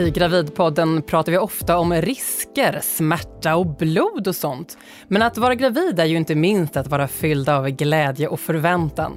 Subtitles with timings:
[0.00, 4.78] I Gravidpodden pratar vi ofta om risker, smärta och blod och sånt.
[5.08, 9.12] Men att vara gravid är ju inte minst att vara fylld av glädje och förväntan.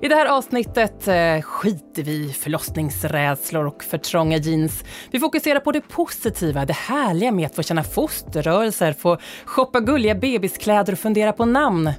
[0.00, 4.84] I det här avsnittet eh, skiter vi i förlossningsrädslor och för trånga jeans.
[5.10, 10.14] Vi fokuserar på det positiva, det härliga med att få känna fosterrörelser, få shoppa gulliga
[10.14, 11.90] bebiskläder och fundera på namn.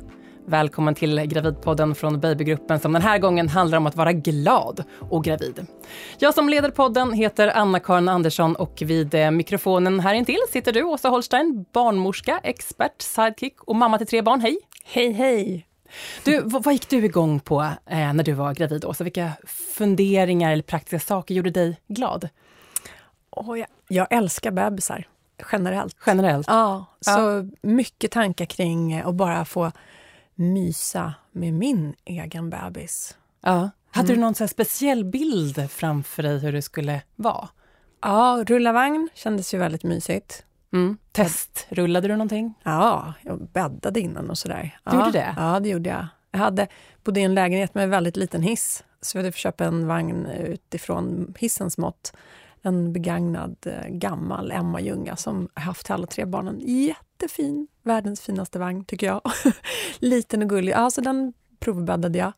[0.46, 5.24] Välkommen till Gravidpodden från Babygruppen som den här gången handlar om att vara glad och
[5.24, 5.66] gravid.
[6.20, 10.84] Jag som leder podden heter Anna-Karin Andersson och vid eh, mikrofonen här intill sitter du,
[10.84, 14.42] Åsa Holstein, barnmorska, expert, sidekick och mamma till tre barn.
[14.42, 14.58] Hej!
[14.86, 15.68] Hej, hej!
[16.24, 19.04] Du, vad, vad gick du igång på eh, när du var gravid, Åsa?
[19.04, 19.32] Vilka
[19.74, 22.30] funderingar eller praktiska saker gjorde dig glad?
[23.32, 25.08] Oh, jag, jag älskar bebisar,
[25.52, 25.98] generellt.
[26.06, 26.48] Generellt?
[26.48, 27.44] Ja, så ja.
[27.62, 29.72] mycket tankar kring att bara få
[30.36, 33.18] mysa med min egen bebis.
[33.42, 33.70] Ja.
[33.92, 34.16] Hade mm.
[34.16, 37.50] du någon speciell bild framför dig hur det skulle vara?
[38.02, 40.46] Ja, rulla vagn kändes ju väldigt mysigt.
[40.74, 40.98] Mm.
[41.12, 42.54] Test, rullade du någonting?
[42.64, 44.78] Ja, jag bäddade innan och sådär.
[44.84, 45.36] Du ja, gjorde det?
[45.38, 46.08] Ja, det gjorde jag.
[46.32, 46.68] Jag hade,
[47.04, 50.26] bodde i en lägenhet med väldigt liten hiss, så jag hade fått köpa en vagn
[50.26, 52.14] utifrån hissens mått.
[52.66, 56.60] En begagnad eh, gammal Emma Ljunga som haft alla tre barnen.
[56.60, 59.22] Jättefin, världens finaste vagn tycker jag.
[60.00, 60.74] Liten och gullig.
[60.74, 62.34] Ja, så den provbäddade jag.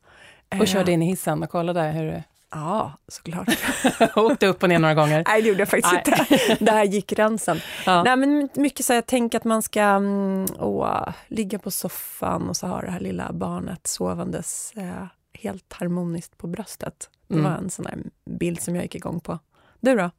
[0.62, 2.24] Och körde in i hissen och kollade hur
[2.56, 3.50] Ja, såklart.
[4.16, 5.24] Åkte upp och ner några gånger?
[5.28, 6.42] Nej, det gjorde jag faktiskt Nej.
[6.52, 6.66] inte.
[6.66, 7.60] Där gick gränsen.
[7.86, 8.04] Ja.
[8.04, 12.58] Nej, men mycket så jag tänker att man ska mm, åh, ligga på soffan och
[12.58, 17.10] så har det här lilla barnet sovandes eh, helt harmoniskt på bröstet.
[17.28, 17.52] Det mm.
[17.52, 17.98] var en sån här
[18.40, 19.40] bild som jag gick igång på.
[19.86, 20.12] Du då?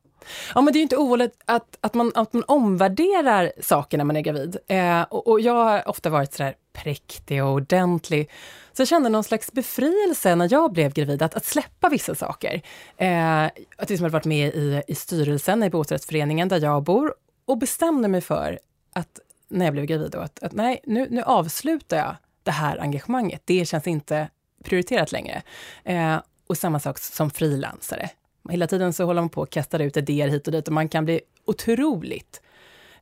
[0.54, 4.04] Ja, men det är ju inte ovanligt att, att, man, att man omvärderar saker när
[4.04, 4.56] man är gravid.
[4.68, 8.30] Eh, och, och, jag har ofta varit sådär präktig och ordentlig.
[8.72, 12.62] Så jag kände någon slags befrielse när jag blev gravid, att, att släppa vissa saker.
[12.96, 13.44] Eh,
[13.76, 17.14] att liksom varit med i, i styrelsen i bostadsrättsföreningen där jag bor
[17.44, 18.58] och bestämde mig för
[18.92, 22.78] att när jag blev gravid då, att, att nej, nu, nu avslutar jag det här
[22.78, 23.42] engagemanget.
[23.44, 24.28] Det känns inte
[24.64, 25.42] prioriterat längre.
[25.84, 28.10] Eh, och samma sak som frilansare.
[28.48, 30.88] Hela tiden så håller man på och kastar ut idéer hit och dit och man
[30.88, 32.42] kan bli otroligt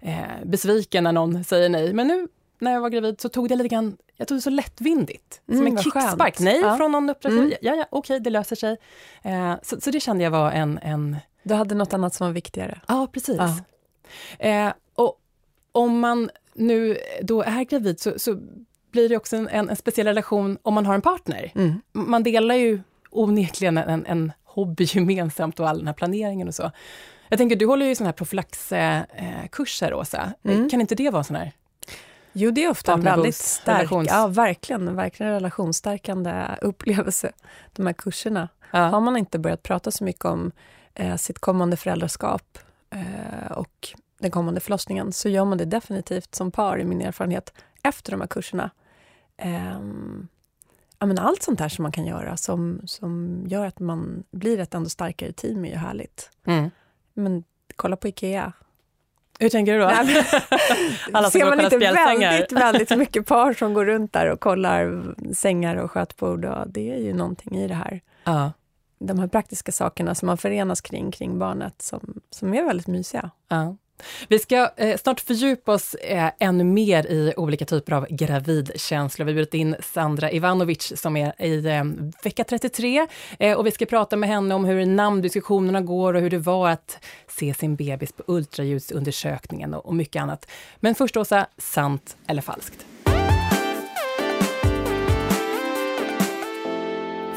[0.01, 1.93] eh, besviken när någon säger nej.
[1.93, 2.29] Men nu
[2.59, 5.41] när jag var gravid så tog det lite grann, jag tog det så lättvindigt.
[5.49, 6.39] Mm, som en kickspark.
[6.39, 6.77] Nej ja.
[6.77, 7.47] från någon uppdragsgivare.
[7.47, 7.59] Mm.
[7.61, 8.77] Ja, ja, okej, det löser sig.
[9.23, 11.17] Eh, så, så, det kände jag var en, en...
[11.43, 12.81] Du hade något annat som var viktigare?
[12.89, 13.41] Ja, precis.
[14.39, 14.49] Ja.
[14.49, 15.21] Eh, och
[15.73, 18.39] om man nu då är gravid så, så
[18.93, 21.53] blir det också en, en, en, speciell relation om man har en partner.
[21.55, 21.81] Mm.
[21.93, 22.81] Man delar ju
[23.11, 26.71] onekligen en, en hobby gemensamt och all den här planeringen och så.
[27.29, 30.33] Jag tänker, du håller ju sådana här profylaxkurser, Åsa.
[30.43, 30.69] Mm.
[30.69, 31.53] Kan inte det vara sån här
[32.37, 37.33] Jo, det är ofta en väldigt stark, ja verkligen, verkligen relationsstärkande upplevelse,
[37.73, 38.49] de här kurserna.
[38.71, 38.79] Ja.
[38.79, 40.53] Har man inte börjat prata så mycket om
[40.95, 42.59] eh, sitt kommande föräldraskap
[42.91, 43.89] eh, och
[44.19, 48.21] den kommande förlossningen, så gör man det definitivt som par, i min erfarenhet, efter de
[48.21, 48.71] här kurserna.
[49.37, 49.81] Eh,
[51.05, 54.59] ja, men allt sånt här som man kan göra som, som gör att man blir
[54.59, 56.31] ett ändå starkare team är ju härligt.
[56.47, 56.71] Mm.
[57.15, 57.45] Men
[57.77, 58.53] kolla på Ikea.
[59.39, 59.87] Hur tänker du då?
[59.87, 60.25] Nej,
[61.13, 65.77] Alla ser man inte väldigt, väldigt mycket par som går runt där och kollar sängar
[65.77, 66.45] och skötbord?
[66.45, 68.01] Och det är ju någonting i det här.
[68.25, 68.53] Ja.
[68.99, 73.31] De här praktiska sakerna som man förenas kring, kring barnet, som, som är väldigt mysiga.
[73.49, 73.77] Ja.
[74.29, 79.27] Vi ska eh, snart fördjupa oss eh, ännu mer i olika typer av gravidkänslor.
[79.27, 81.85] Vi har bjudit in Sandra Ivanovic som är i eh,
[82.23, 83.07] vecka 33
[83.39, 86.69] eh, och vi ska prata med henne om hur namndiskussionerna går och hur det var
[86.69, 90.51] att se sin bebis på ultraljudsundersökningen och, och mycket annat.
[90.81, 92.87] Men först Åsa, sant eller falskt?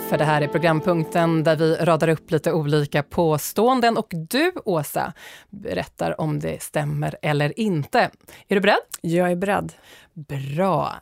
[0.09, 5.13] För det här är programpunkten där vi radar upp lite olika påståenden och du, Åsa,
[5.49, 7.99] berättar om det stämmer eller inte.
[8.47, 8.77] Är du beredd?
[9.01, 9.73] Jag är beredd.
[10.13, 10.95] Bra.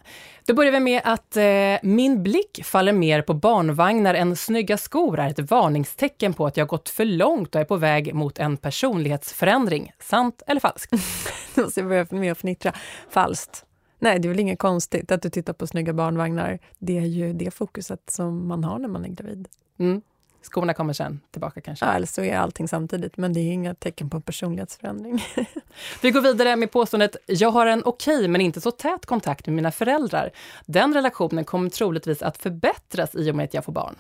[0.46, 1.44] Då börjar vi med att eh,
[1.84, 6.68] min blick faller mer på barnvagnar än snygga skor är ett varningstecken på att jag
[6.68, 9.92] gått för långt och är på väg mot en personlighetsförändring.
[10.00, 10.92] Sant eller falskt?
[11.56, 12.74] Då måste jag börja med att fnittra.
[13.10, 13.65] Falskt.
[14.00, 16.60] Nej, det är väl inget konstigt att du tittar på snygga barnvagnar.
[16.80, 19.48] Det är ju det fokuset som man har när man är gravid.
[19.78, 20.02] Mm.
[20.46, 21.86] Skorna kommer sen tillbaka kanske?
[21.86, 25.24] Ja, eller så är allting samtidigt, men det är inga tecken på personlighetsförändring.
[26.02, 29.48] Vi går vidare med påståendet “Jag har en okej okay, men inte så tät kontakt
[29.48, 30.32] med mina föräldrar.
[30.66, 33.96] Den relationen kommer troligtvis att förbättras i och med att jag får barn.”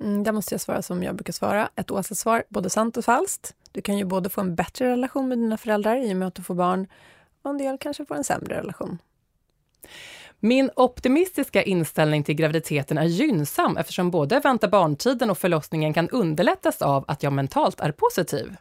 [0.00, 3.54] mm, Där måste jag svara som jag brukar svara, ett Åsa-svar, både sant och falskt.
[3.72, 6.34] Du kan ju både få en bättre relation med dina föräldrar i och med att
[6.34, 6.86] du får barn,
[7.42, 8.98] och en del kanske får en sämre relation.
[10.40, 16.82] Min optimistiska inställning till graviditeten är gynnsam eftersom både vänta barntiden och förlossningen kan underlättas
[16.82, 18.56] av att jag mentalt är positiv.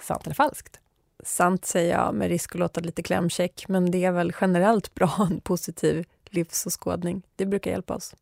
[0.00, 0.80] Sant eller falskt?
[1.24, 5.14] Sant säger jag med risk att låta lite klämkäck, men det är väl generellt bra
[5.30, 7.22] en positiv livsåskådning.
[7.36, 8.14] Det brukar hjälpa oss.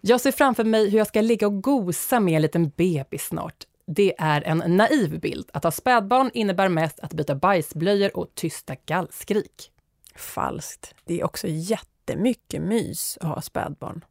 [0.00, 3.66] Jag ser framför mig hur jag ska ligga och gosa med en liten bebis snart.
[3.86, 5.50] Det är en naiv bild.
[5.52, 9.70] Att ha spädbarn innebär mest att byta bajsblöjor och tysta gallskrik.
[10.16, 10.94] Falskt.
[11.04, 14.04] Det är också jättemycket mys att ha spädbarn.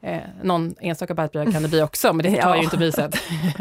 [0.00, 2.56] Eh, någon enstaka bajsblöja kan det bli också, men det tar ja.
[2.56, 3.14] ju inte myset.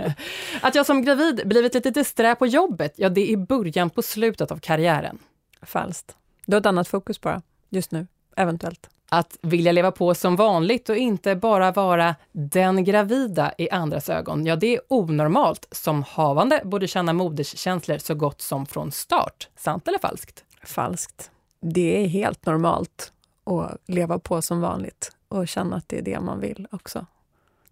[0.61, 4.51] att jag som gravid blivit lite disträ på jobbet, ja det är början på slutet
[4.51, 5.19] av karriären.
[5.61, 6.15] Falskt.
[6.45, 8.89] Du har ett annat fokus bara, just nu, eventuellt.
[9.09, 14.45] Att vilja leva på som vanligt och inte bara vara den gravida i andras ögon,
[14.45, 15.67] ja det är onormalt.
[15.71, 19.49] Som havande borde känna moderskänslor så gott som från start.
[19.55, 20.43] Sant eller falskt?
[20.63, 21.31] Falskt.
[21.65, 23.13] Det är helt normalt
[23.43, 27.05] att leva på som vanligt och känna att det är det man vill också.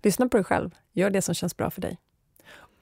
[0.02, 0.76] Lyssna på dig själv.
[0.94, 1.98] Gör det som känns bra för dig.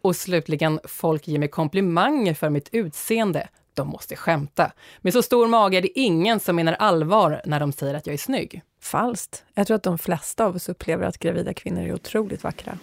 [0.01, 3.47] Och slutligen, folk ger mig komplimanger för mitt utseende.
[3.73, 4.71] De måste skämta.
[5.01, 8.13] Med så stor mage är det ingen som menar allvar när de säger att jag
[8.13, 8.61] är snygg.
[8.81, 9.43] Falskt.
[9.53, 12.77] Jag tror att de flesta av oss upplever att gravida kvinnor är otroligt vackra.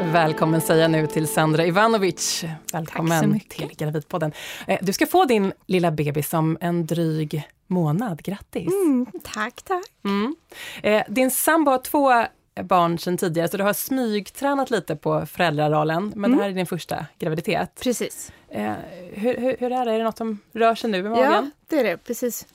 [0.00, 2.44] Välkommen säger jag nu till Sandra Ivanovic.
[2.72, 4.32] Välkommen till Gravidpodden.
[4.66, 8.22] Eh, du ska få din lilla bebis om en dryg månad.
[8.22, 8.72] Grattis!
[8.72, 9.84] Mm, tack, tack.
[10.04, 10.36] Mm.
[10.82, 12.24] Eh, din sambo har två
[12.62, 16.36] barn sedan tidigare, så du har smygtränat lite på föräldrarollen, men mm.
[16.36, 17.80] det här är din första graviditet.
[17.82, 18.32] Precis.
[18.48, 18.72] Eh,
[19.12, 19.92] hur, hur, hur, är det?
[19.92, 21.32] Är det något som rör sig nu i magen?
[21.32, 21.96] Ja, det är det.
[21.96, 22.46] Precis.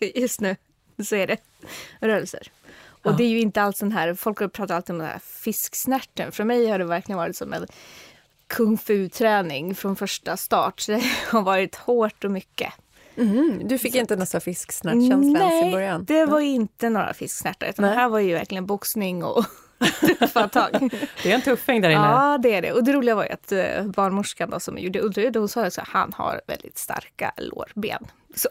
[0.14, 0.56] Just nu
[1.04, 1.36] så är det
[2.00, 2.50] rörelser.
[3.02, 3.16] Och ja.
[3.16, 6.32] det är ju inte alls den här, folk pratar alltid om den här fisksnärten.
[6.32, 7.66] För mig har det verkligen varit som en
[8.46, 10.80] kung fu-träning från första start.
[10.80, 12.72] Så det har varit hårt och mycket.
[13.16, 13.98] Mm, du fick så.
[13.98, 16.06] inte nästan fisksnärtkänsla ens i början?
[16.08, 17.66] Nej, det var inte några fisksnärtar.
[17.66, 19.44] Utan det här var ju verkligen boxning och
[20.18, 20.90] tuffa tag.
[21.22, 22.00] Det är en tuffing där inne.
[22.00, 22.72] Ja, det är det.
[22.72, 25.76] Och det roliga var ju att eh, barnmorskan då, som gjorde ultraljud, hon sa att
[25.76, 28.06] han har väldigt starka lårben.
[28.34, 28.48] Så.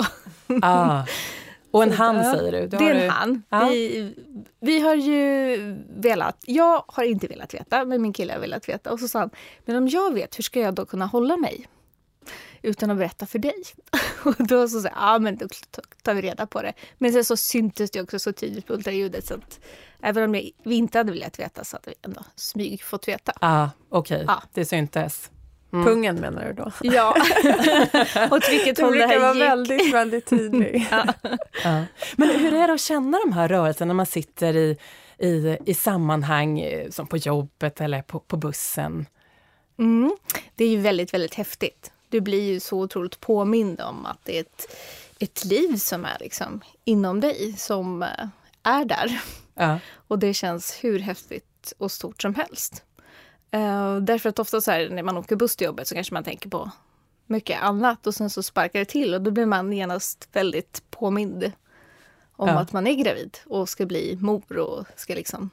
[0.61, 1.03] Ah.
[1.71, 2.67] Och en han säger du?
[2.67, 3.43] du det är en han.
[3.49, 3.67] Ja.
[3.69, 4.15] Vi,
[4.59, 5.57] vi har ju
[5.89, 8.91] velat, jag har inte velat veta, men min kille har velat veta.
[8.91, 9.29] Och så sa han,
[9.65, 11.67] men om jag vet, hur ska jag då kunna hålla mig?
[12.61, 13.63] Utan att berätta för dig.
[14.23, 15.47] Och då så sa ja men då
[16.03, 16.73] tar vi reda på det.
[16.97, 19.59] Men sen så syntes det också så tydligt på ultraljudet så att
[20.01, 20.31] även om
[20.63, 23.33] vi inte hade velat veta så hade vi ändå smyg fått veta.
[23.41, 24.35] Ah, Okej, okay.
[24.35, 24.43] ah.
[24.53, 25.31] det syntes.
[25.73, 25.85] Mm.
[25.85, 26.71] Pungen menar du då?
[26.81, 27.15] Ja.
[28.31, 29.43] Åt vilket håll det här vara gick.
[29.43, 30.87] väldigt, väldigt tydlig.
[30.91, 31.13] ja.
[31.63, 31.85] ja.
[32.15, 34.77] Men hur är det att känna de här rörelserna när man sitter i,
[35.17, 39.05] i, i sammanhang eh, som på jobbet eller på, på bussen?
[39.79, 40.17] Mm.
[40.55, 41.91] Det är ju väldigt, väldigt häftigt.
[42.09, 44.75] Du blir ju så otroligt påmind om att det är ett,
[45.19, 48.09] ett liv som är liksom inom dig, som eh,
[48.63, 49.21] är där.
[49.53, 49.79] Ja.
[50.07, 52.83] Och det känns hur häftigt och stort som helst.
[53.55, 56.23] Uh, därför att ofta så här, när man åker buss till jobbet så kanske man
[56.23, 56.71] tänker på
[57.25, 61.51] mycket annat och sen så sparkar det till och då blir man genast väldigt påmind
[62.31, 62.59] om ja.
[62.59, 65.49] att man är gravid och ska bli mor och ska liksom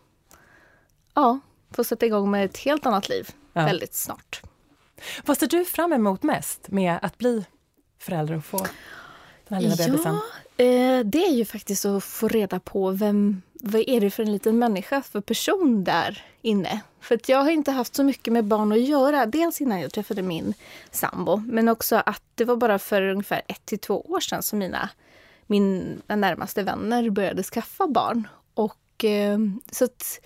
[1.14, 1.40] ja,
[1.70, 3.64] få sätta igång med ett helt annat liv ja.
[3.64, 4.42] väldigt snart.
[5.24, 7.44] Vad ser du fram emot mest med att bli
[7.98, 8.58] förälder och få
[9.48, 10.18] den här lilla bebisen?
[10.56, 14.22] Ja, eh, det är ju faktiskt att få reda på vem, vad är det för
[14.22, 16.80] en liten människa, för person där inne.
[17.00, 19.26] För att jag har inte haft så mycket med barn att göra.
[19.26, 20.54] Dels innan jag träffade min
[20.90, 24.58] sambo, men också att det var bara för ungefär ett till två år sedan som
[24.58, 24.90] mina,
[25.46, 28.28] mina närmaste vänner började skaffa barn.
[28.54, 29.38] Och, eh,
[29.70, 30.20] så att,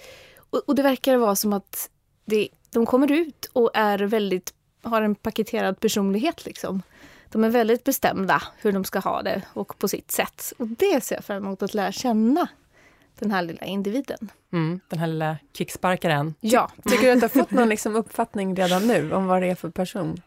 [0.67, 1.91] och, det verkar vara som att
[2.25, 6.45] det, de kommer ut och är väldigt, har en paketerad personlighet.
[6.47, 6.83] Liksom.
[7.29, 10.53] De är väldigt bestämda hur de ska ha det och på sitt sätt.
[10.59, 12.49] Och det ser jag fram emot att lära känna
[13.21, 14.31] den här lilla individen.
[14.53, 16.35] Mm, den här lilla kicksparkaren.
[16.41, 16.71] Ja.
[16.85, 19.55] Tycker du att du har fått någon liksom uppfattning redan nu om vad det är
[19.55, 20.21] för person?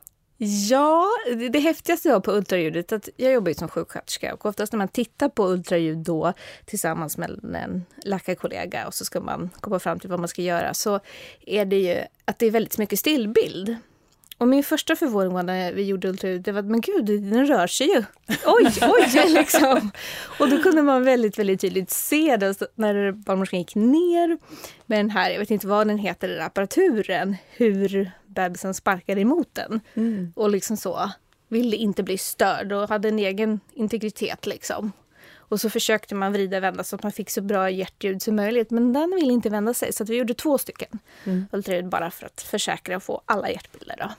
[0.69, 4.73] Ja, det, det häftigaste jag på ultraljudet, att jag jobbar ju som sjuksköterska och oftast
[4.73, 6.33] när man tittar på ultraljud då
[6.65, 10.73] tillsammans med en läkarkollega och så ska man komma fram till vad man ska göra
[10.73, 11.00] så
[11.41, 13.77] är det ju att det är väldigt mycket stillbild.
[14.37, 17.47] Och min första förvåning var när vi gjorde ultraljud, det var att men gud, den
[17.47, 18.03] rör sig ju.
[18.45, 19.91] Oj, oj, liksom.
[20.39, 24.37] Och då kunde man väldigt, väldigt tydligt se det när barnmorskan gick ner
[24.85, 29.49] med den här, jag vet inte vad den heter, den apparaturen, hur bebisen sparkade emot
[29.53, 29.79] den.
[29.93, 30.33] Mm.
[30.35, 31.11] Och liksom så,
[31.47, 34.91] ville inte bli störd och hade en egen integritet liksom.
[35.53, 38.36] Och så försökte man vrida och vända så att man fick så bra hjärtljud som
[38.36, 38.72] möjligt.
[38.72, 41.45] Men den ville inte vända sig så vi gjorde två stycken mm.
[41.51, 43.95] ultraljud bara för att försäkra och få alla hjärtbilder.
[44.00, 44.12] Då.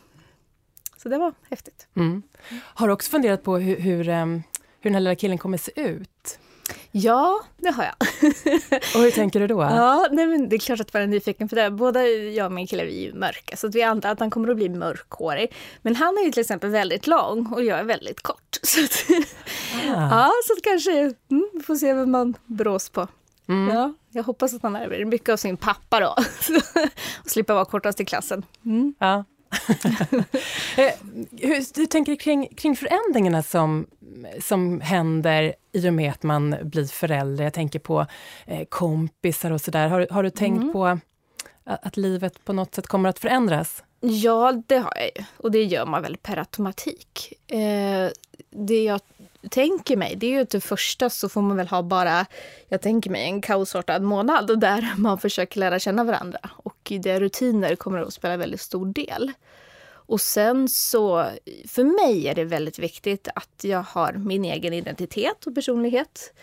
[0.96, 1.86] Så det var häftigt.
[1.96, 2.22] Mm.
[2.50, 4.42] Har du också funderat på hur, hur, hur
[4.82, 6.38] den här lilla killen kommer se ut?
[6.90, 7.94] Ja, det har jag.
[8.94, 9.62] och hur tänker du då?
[9.62, 11.70] Ja, nej, men det är klart att jag är nyfiken på det.
[11.70, 14.48] Båda jag och min kille vi är ju mörka så vi antar att han kommer
[14.48, 15.54] att bli mörkhårig.
[15.82, 18.40] Men han är ju till exempel väldigt lång och jag är väldigt kort.
[18.62, 19.04] Så att,
[19.96, 20.08] ah.
[20.10, 20.92] Ja, så kanske,
[21.30, 23.08] mm, vi får se vem man brås på.
[23.48, 23.76] Mm.
[23.76, 26.08] Ja, jag hoppas att han är mycket av sin pappa då.
[27.24, 28.42] och slippa vara kortast i klassen.
[28.64, 28.94] Mm.
[28.98, 29.24] Ja.
[30.76, 30.92] Eh,
[31.40, 33.86] hur, du tänker kring, kring förändringarna som,
[34.40, 37.44] som händer i och med att man blir förälder?
[37.44, 38.06] Jag tänker på
[38.46, 39.88] eh, kompisar och sådär.
[39.88, 40.72] Har, har du tänkt mm.
[40.72, 41.00] på att,
[41.64, 43.82] att livet på något sätt kommer att förändras?
[44.00, 45.24] Ja, det har jag ju.
[45.36, 47.32] Och det gör man väl per automatik.
[47.46, 48.10] Eh,
[48.50, 49.00] det jag
[49.50, 52.26] tänker mig, det är ju att det första så får man väl ha bara,
[52.68, 56.38] jag tänker mig en kaosartad månad där man försöker lära känna varandra.
[56.90, 59.32] Och där rutiner kommer att spela väldigt stor del.
[60.06, 61.26] Och sen så,
[61.68, 66.34] för mig är det väldigt viktigt att jag har min egen identitet och personlighet.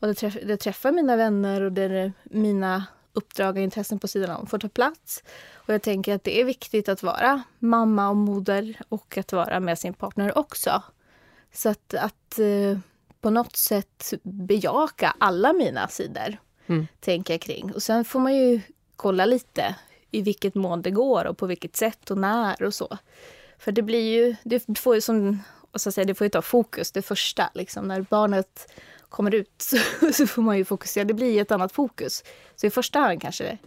[0.00, 4.36] Och det, träff, det träffar mina vänner och där mina uppdrag och intressen på sidan
[4.36, 5.22] om får ta plats.
[5.54, 9.60] Och jag tänker att det är viktigt att vara mamma och moder och att vara
[9.60, 10.82] med sin partner också.
[11.52, 12.78] Så att, att eh,
[13.20, 16.36] på något sätt bejaka alla mina sidor,
[16.66, 16.86] mm.
[17.00, 17.72] tänker jag kring.
[17.72, 18.60] Och sen får man ju
[18.96, 19.74] kolla lite
[20.10, 22.98] i vilket mån det går och på vilket sätt och när och så.
[23.58, 25.42] För det blir ju, det får ju som,
[25.74, 28.72] så att säga, det får ju ta fokus det första, liksom när barnet
[29.08, 29.76] kommer ut så,
[30.12, 32.24] så får man ju fokusera, det blir ett annat fokus.
[32.56, 33.58] Så i första hand kanske det,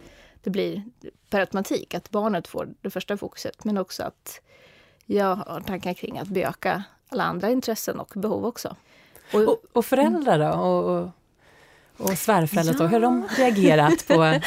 [0.42, 0.84] det blir
[1.30, 4.40] per automatik att barnet får det första fokuset, men också att
[5.06, 8.76] jag har tankar kring att bejaka alla andra intressen och behov också.
[9.32, 10.60] Och, och, och föräldrar då?
[10.60, 11.08] Och, och
[12.00, 12.86] och svärföräldrar, ja.
[12.86, 14.14] hur de reagerat på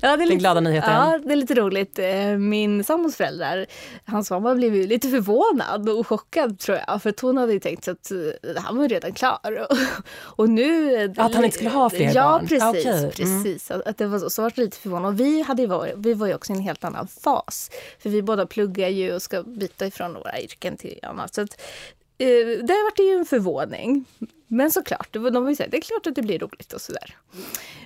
[0.00, 0.92] ja, den glada nyheten?
[0.92, 1.98] Ja, det är lite roligt.
[1.98, 3.66] Eh, min sambos föräldrar,
[4.04, 7.02] hans mamma blev ju lite förvånad och chockad tror jag.
[7.02, 9.66] För hon hade ju tänkt att eh, han var redan klar.
[10.22, 10.94] Och nu...
[11.16, 12.48] Att han inte skulle ha fler ja, barn?
[12.50, 12.86] Ja, precis.
[12.86, 13.10] Okay.
[13.10, 13.70] precis.
[13.70, 13.82] Mm.
[13.86, 14.30] Att det var så.
[14.30, 15.12] Så var det lite förvånad.
[15.12, 17.70] Och vi, hade varit, vi var ju också i en helt annan fas.
[17.98, 21.34] För vi båda pluggar ju och ska byta ifrån våra yrken till annat.
[21.34, 21.60] Så att,
[22.26, 24.04] där var det ju en förvåning.
[24.46, 27.16] Men såklart, de har säga, det är klart att det blir roligt och sådär.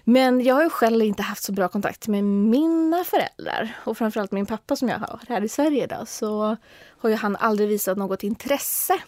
[0.05, 4.33] Men jag har ju själv inte haft så bra kontakt med mina föräldrar och framförallt
[4.33, 6.57] min pappa som jag har här i Sverige då, så
[6.99, 8.99] har ju han aldrig visat något intresse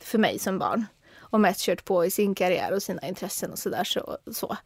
[0.00, 0.86] för mig som barn
[1.18, 3.84] och mest kört på i sin karriär och sina intressen och sådär.
[3.84, 4.56] Så, så.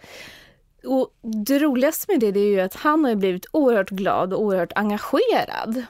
[0.85, 1.11] Och
[1.47, 4.73] det roligaste med det, det är ju att han har blivit oerhört glad och oerhört
[4.75, 5.85] engagerad.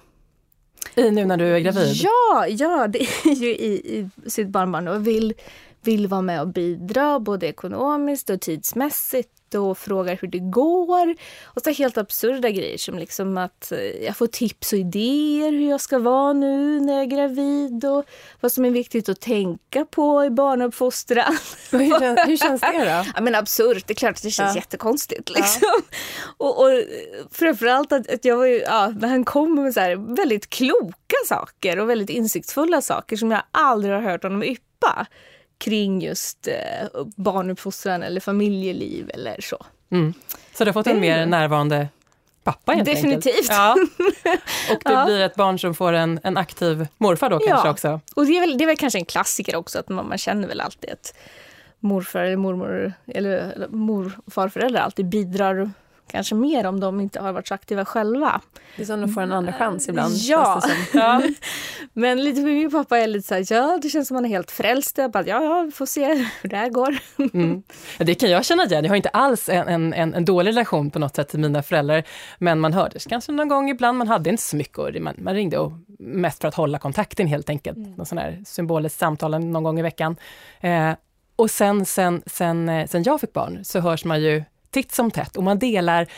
[0.95, 1.95] I nu när du är gravid?
[1.95, 5.35] Ja, ja det är ju i, i sitt barnbarn och vill
[5.83, 11.15] vill vara med och bidra både ekonomiskt och tidsmässigt och frågar hur det går.
[11.45, 15.71] Och så helt absurda grejer som liksom att eh, jag får tips och idéer hur
[15.71, 18.05] jag ska vara nu när jag är gravid och
[18.41, 21.39] vad som är viktigt att tänka på i barnuppfostran.
[21.71, 23.11] hur, känns, hur känns det då?
[23.15, 24.61] Ja, men absurt, det är klart att det känns ja.
[24.61, 25.31] jättekonstigt.
[25.31, 25.61] Liksom.
[25.63, 25.81] Ja.
[26.37, 26.71] Och, och
[27.31, 31.79] framförallt att, att jag var ju, ja, han kom med så här väldigt kloka saker
[31.79, 35.07] och väldigt insiktsfulla saker som jag aldrig har hört honom yppa
[35.59, 39.67] kring just eh, barnuppfostran eller familjeliv eller så.
[39.91, 40.15] Mm.
[40.55, 41.89] Så du har fått en mer närvarande
[42.45, 43.49] pappa helt Definitivt.
[43.49, 43.73] Ja.
[44.73, 45.05] Och det ja.
[45.05, 47.73] blir ett barn som får en, en aktiv morfar då kanske ja.
[47.73, 48.01] också?
[48.17, 50.49] och det är, väl, det är väl kanske en klassiker också att man, man känner
[50.49, 51.15] väl alltid att
[51.81, 55.71] morfar eller mormor eller, eller morfarföräldrar alltid bidrar
[56.11, 58.41] kanske mer om de inte har varit så aktiva själva.
[58.77, 60.15] Det är som de får en andra chans ibland.
[60.17, 60.63] Ja.
[60.93, 61.23] ja.
[61.93, 64.25] Men lite för min pappa är lite så här, ja det känns som att han
[64.25, 64.99] är helt frälst.
[64.99, 66.99] Jag bara, ja, ja, vi får se hur det här går.
[67.35, 67.63] Mm.
[67.99, 68.85] Det kan jag känna igen.
[68.85, 72.05] Jag har inte alls en, en, en dålig relation på något sätt till mina föräldrar.
[72.39, 75.59] Men man hördes kanske någon gång ibland, man hade inte så mycket man, man ringde
[75.59, 77.77] och mest för att hålla kontakten helt enkelt.
[77.77, 77.93] Mm.
[77.93, 80.17] Någon sån här symboliskt samtal någon gång i veckan.
[80.61, 80.93] Eh,
[81.37, 84.45] och sen, sen, sen, eh, sen jag fick barn så hörs man ju
[84.77, 86.09] titt som tätt och man delar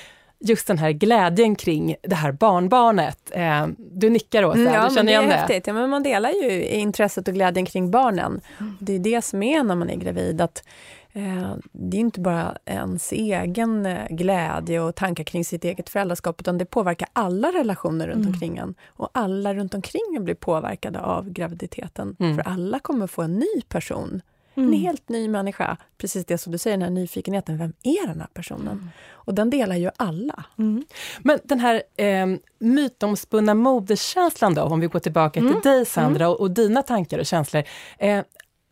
[0.41, 3.31] just den här glädjen kring det här barnbarnet.
[3.31, 5.35] Eh, du nickar Åsa, mm, ja, du känner igen det?
[5.35, 5.67] Är häftigt.
[5.67, 8.41] Ja, men man delar ju intresset och glädjen kring barnen.
[8.61, 8.77] Mm.
[8.81, 10.65] Det är det som är när man är gravid, att
[11.13, 16.41] eh, det är inte bara ens egen eh, glädje och tankar kring sitt eget föräldraskap,
[16.41, 18.29] utan det påverkar alla relationer runt mm.
[18.29, 18.75] omkring en.
[18.89, 22.37] Och alla runt omkring en blir påverkade av graviditeten, mm.
[22.37, 24.23] för alla kommer få en ny person
[24.59, 24.73] Mm.
[24.73, 25.77] En helt ny människa.
[25.99, 27.59] Precis det som du säger, den här nyfikenheten.
[27.59, 28.67] Vem är den här personen?
[28.67, 28.89] Mm.
[29.11, 30.45] Och den delar ju alla.
[30.59, 30.85] Mm.
[31.19, 32.27] Men den här eh,
[32.59, 35.61] mytomspunna moderskänslan då, om vi går tillbaka till mm.
[35.61, 37.63] dig Sandra och, och, dina tankar och känslor.
[37.99, 38.23] Eh,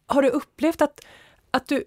[0.06, 1.00] har du upplevt att,
[1.50, 1.84] att du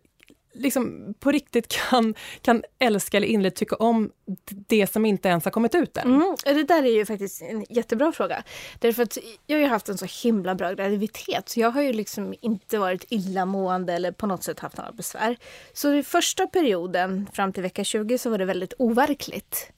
[0.60, 4.12] liksom på riktigt kan, kan älska eller innerligt tycka om
[4.48, 6.08] det som inte ens har kommit ut än?
[6.08, 8.44] Mm, det där är ju faktiskt en jättebra fråga.
[8.80, 11.94] Därför att jag har ju haft en så himla bra graviditet så jag har ju
[11.94, 15.38] liksom inte varit illamående eller på något sätt haft några besvär.
[15.74, 19.72] Så i första perioden fram till vecka 20 så var det väldigt overkligt.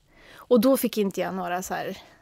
[0.51, 1.73] Och då fick inte jag några så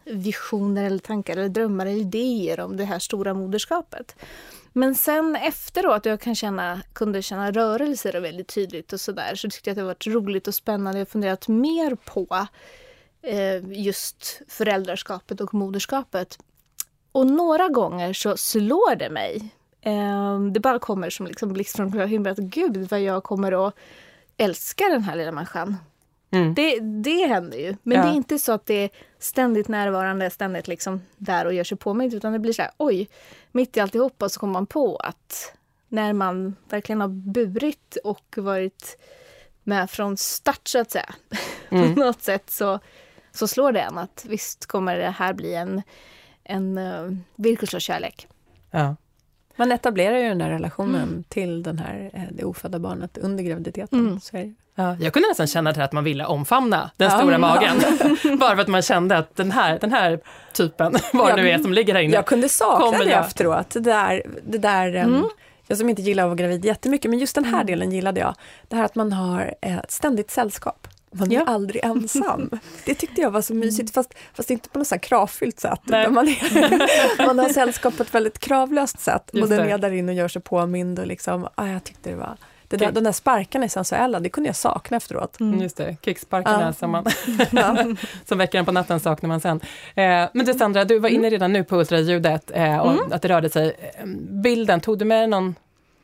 [0.09, 4.15] visioner eller tankar eller drömmar eller idéer om det här stora moderskapet.
[4.73, 9.69] Men sen efteråt, jag kan känna, kunde känna rörelser väldigt tydligt och sådär, så tyckte
[9.69, 10.99] jag att det varit roligt och spännande.
[10.99, 12.47] Jag har funderat mer på
[13.21, 16.39] eh, just föräldraskapet och moderskapet.
[17.11, 19.53] Och några gånger så slår det mig.
[19.81, 23.67] Eh, det bara kommer som liksom blixt från klar himmel att gud vad jag kommer
[23.67, 23.75] att
[24.37, 25.77] älska den här lilla människan.
[26.31, 26.53] Mm.
[26.53, 27.75] Det, det händer ju.
[27.83, 28.03] Men ja.
[28.03, 31.77] det är inte så att det är ständigt närvarande, ständigt liksom där och gör sig
[31.77, 32.13] påmint.
[32.13, 33.09] Utan det blir så här, oj,
[33.51, 35.53] mitt i alltihopa så kommer man på att
[35.87, 38.97] när man verkligen har burit och varit
[39.63, 41.15] med från start så att säga.
[41.71, 41.95] Mm.
[41.95, 42.79] på något sätt så,
[43.31, 45.81] så slår det en att visst kommer det här bli en,
[46.43, 48.27] en uh, villkorslös kärlek.
[48.71, 48.95] Ja.
[49.59, 51.23] Man etablerar ju den här relationen mm.
[51.23, 53.99] till den här, eh, det ofödda barnet under graviditeten.
[53.99, 54.19] Mm.
[54.19, 57.79] Så är Ja, jag kunde nästan känna att man ville omfamna den ja, stora magen.
[58.39, 60.19] Bara för att man kände att den här, den här
[60.53, 62.13] typen, vad det nu är som ligger här inne.
[62.13, 63.25] Jag kunde sakna det jag.
[63.25, 63.69] efteråt.
[63.69, 65.25] Det där, det där mm.
[65.67, 67.65] jag som inte gillar att vara gravid jättemycket, men just den här mm.
[67.65, 68.35] delen gillade jag.
[68.67, 70.87] Det här att man har ett ständigt sällskap.
[71.11, 71.43] Man är ja.
[71.45, 72.49] aldrig ensam.
[72.85, 75.81] Det tyckte jag var så mysigt, fast, fast inte på något så kravfyllt sätt.
[75.85, 79.29] Man, är, man har sällskap på ett väldigt kravlöst sätt.
[79.33, 82.09] Just och den är där inne och gör sig påmind och liksom, ah, jag tyckte
[82.09, 82.37] det var
[82.69, 85.39] det där, de där sparkarna är sensuella, det kunde jag sakna efteråt.
[85.39, 85.61] Mm.
[85.61, 86.73] Just det, kicksparkarna ja.
[86.73, 89.59] som, man som väcker en på natten saknar man sen.
[89.95, 91.31] Eh, men du Sandra, du var inne mm.
[91.31, 93.11] redan nu på ultraljudet eh, och mm.
[93.11, 93.75] att det rörde sig.
[93.97, 94.05] Eh,
[94.43, 95.55] bilden, tog du med någon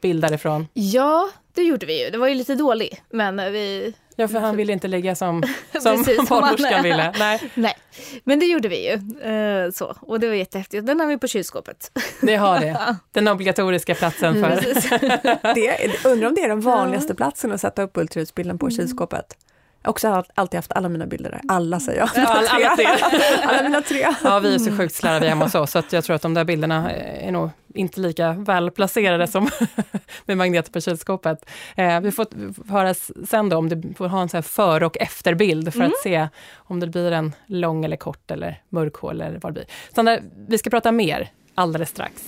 [0.01, 0.67] bild därifrån?
[0.73, 2.09] Ja, det gjorde vi ju.
[2.09, 6.05] Det var ju lite dålig, men vi Ja, för han ville inte ligga som, som
[6.29, 7.13] barnmorskan ville.
[7.19, 7.51] Nej.
[7.53, 7.77] Nej,
[8.23, 8.93] men det gjorde vi ju.
[9.31, 9.97] Uh, så.
[10.01, 10.85] Och det var jättehäftigt.
[10.85, 11.91] Den har vi på kylskåpet.
[12.21, 12.95] Det har det.
[13.11, 14.49] Den obligatoriska platsen för...
[15.55, 18.77] det, undrar om det är den vanligaste platsen att sätta upp ultraljudsbilden på mm.
[18.77, 19.37] kylskåpet.
[19.85, 21.41] Jag har också alltid haft alla mina bilder där.
[21.47, 22.09] Alla säger jag.
[22.15, 22.85] Ja, alla, alla, tre.
[23.43, 24.07] alla mina tre.
[24.23, 26.43] Ja, vi är så sjukt slarviga hemma hos oss, så jag tror att de där
[26.43, 29.49] bilderna är nog inte lika väl placerade som
[30.25, 31.49] med magneter på kylskåpet.
[31.75, 32.27] Eh, vi får
[32.71, 32.93] höra
[33.27, 35.91] sen då om du får ha en så här före och efterbild för mm.
[35.91, 39.65] att se om det blir en lång eller kort eller mörkhål eller vad det blir.
[39.95, 40.17] Sandra,
[40.47, 42.23] vi ska prata mer alldeles strax.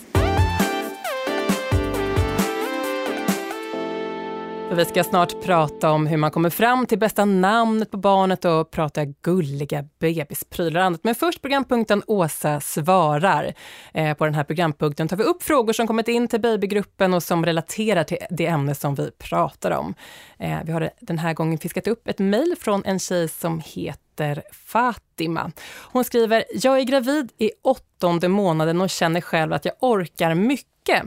[4.72, 8.72] Vi ska snart prata om hur man kommer fram till bästa namnet på barnet och
[8.72, 11.04] prata gulliga bebisprylar och annat.
[11.04, 13.54] Men först programpunkten Åsa svarar.
[13.94, 17.24] Eh, på den här programpunkten tar vi upp frågor som kommit in till babygruppen och
[17.24, 19.94] som relaterar till det ämne som vi pratar om.
[20.40, 24.44] Eh, vi har den här gången fiskat upp ett mejl från en tjej som heter
[24.52, 25.52] Fatima.
[25.92, 30.77] Hon skriver, jag är gravid i åttonde månaden och känner själv att jag orkar mycket
[30.88, 31.06] mycket.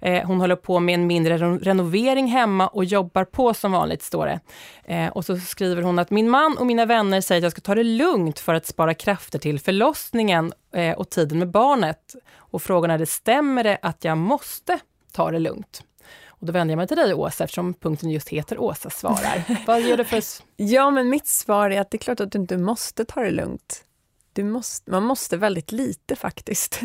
[0.00, 4.26] Eh, hon håller på med en mindre renovering hemma och jobbar på som vanligt, står
[4.26, 4.40] det.
[4.94, 7.60] Eh, och så skriver hon att min man och mina vänner säger att jag ska
[7.60, 12.14] ta det lugnt för att spara krafter till förlossningen eh, och tiden med barnet.
[12.36, 14.78] Och frågan är, det stämmer det att jag måste
[15.12, 15.82] ta det lugnt?
[16.26, 19.44] Och då vänder jag mig till dig Åsa, eftersom punkten just heter Åsa svarar.
[19.66, 20.22] Vad ger du för...
[20.56, 23.30] Ja, men mitt svar är att det är klart att du inte måste ta det
[23.30, 23.84] lugnt.
[24.32, 26.80] Du måste, man måste väldigt lite faktiskt.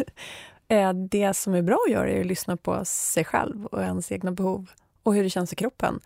[0.70, 4.12] Eh, det som är bra att göra är att lyssna på sig själv och ens
[4.12, 4.72] egna behov
[5.04, 6.00] och hur det känns i kroppen.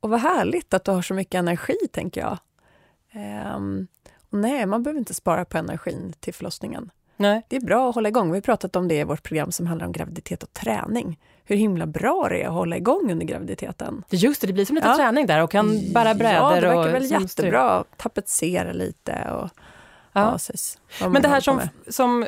[0.00, 2.38] Och vad härligt att du har så mycket energi, tänker jag.
[3.56, 3.86] Um,
[4.30, 6.90] nej, man behöver inte spara på energin till förlossningen.
[7.16, 7.42] Nej.
[7.48, 8.30] Det är bra att hålla igång.
[8.30, 11.20] Vi har pratat om det i vårt program som handlar om graviditet och träning.
[11.44, 14.04] Hur himla bra det är att hålla igång under graviditeten.
[14.10, 14.96] Just det, det blir som lite ja.
[14.96, 16.54] träning där och kan bära brädor.
[16.54, 17.84] Ja, det verkar väl jättebra.
[17.96, 19.50] Tapetsera lite och
[20.12, 20.38] ja.
[21.00, 22.26] Ja, Men det här som, som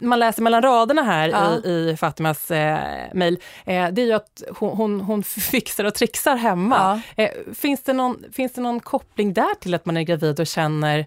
[0.00, 1.70] man läser mellan raderna här ja.
[1.70, 2.78] i, i Fatimas eh,
[3.12, 7.02] mejl, eh, det är ju att hon, hon, hon fixar och trixar hemma.
[7.16, 7.24] Ja.
[7.24, 10.46] Eh, finns, det någon, finns det någon koppling där till att man är gravid och
[10.46, 11.06] känner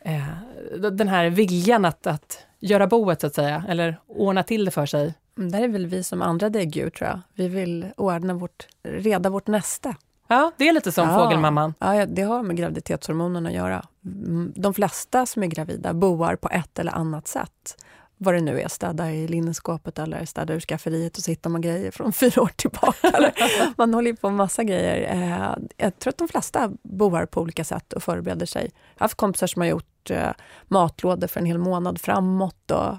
[0.00, 4.70] eh, den här viljan att, att göra boet, så att säga, eller ordna till det
[4.70, 5.14] för sig?
[5.38, 7.20] Mm, där är väl vi som andra däggdjur, tror jag.
[7.34, 9.94] Vi vill ordna vårt, reda vårt näste.
[10.28, 11.18] Ja, det är lite som ja.
[11.18, 11.74] fågelmamman.
[11.78, 13.86] Ja, det har med graviditetshormonerna att göra.
[14.04, 17.85] Mm, de flesta som är gravida boar på ett eller annat sätt.
[18.18, 21.60] Vad det nu är, städa i linneskåpet eller städa ur skafferiet och så hittar man
[21.60, 23.32] grejer från fyra år tillbaka.
[23.76, 25.14] man håller på med massa grejer.
[25.14, 28.62] Eh, jag tror att de flesta boar på olika sätt och förbereder sig.
[28.62, 30.30] Jag har haft kompisar som har gjort eh,
[30.68, 32.94] matlådor för en hel månad framåt och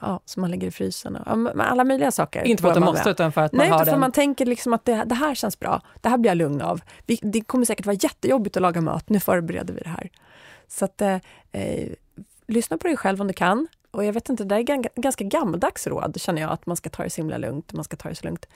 [0.00, 1.16] ja, som man lägger i frysen.
[1.16, 2.44] Och, alla möjliga saker.
[2.44, 3.10] Inte för att du måste, med.
[3.10, 4.00] utan för att man Nej, har inte för den.
[4.00, 5.80] man tänker liksom att det, det, här känns bra.
[6.00, 6.80] Det här blir jag lugn av.
[7.06, 9.08] Vi, det kommer säkert vara jättejobbigt att laga mat.
[9.08, 10.10] Nu förbereder vi det här.
[10.68, 11.16] Så att, eh,
[11.52, 11.88] eh
[12.46, 13.68] lyssna på dig själv om du kan.
[13.90, 17.02] Och jag vet inte, det är ganska gammaldags råd, känner jag, att man ska ta
[17.02, 17.72] det så himla lugnt.
[17.72, 18.46] Man ska ta det så lugnt.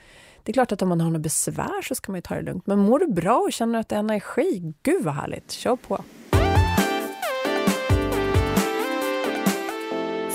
[0.43, 2.67] Det är klart att om man har något besvär så ska man ta det lugnt.
[2.67, 6.03] Men mår du bra och känner att det är energi, gud vad härligt, kör på!